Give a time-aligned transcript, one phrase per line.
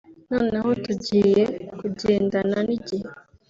[0.31, 1.41] noneho tugiye
[1.77, 3.07] kugendana n’igihe